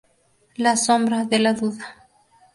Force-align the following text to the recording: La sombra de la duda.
La 0.55 0.77
sombra 0.77 1.25
de 1.25 1.37
la 1.37 1.53
duda. 1.53 2.09